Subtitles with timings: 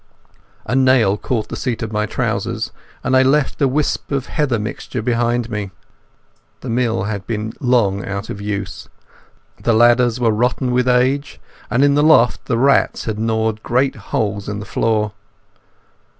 [0.65, 2.71] A nail caught the seat of my trousers,
[3.03, 5.69] and I left a wisp of heather mixture behind me.
[6.61, 8.89] The mill had been long out of use.
[9.61, 13.95] The ladders were rotten with age, and in the loft the rats had gnawed great
[13.95, 15.13] holes in the floor.